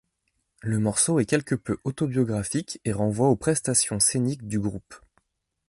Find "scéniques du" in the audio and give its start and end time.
3.99-4.59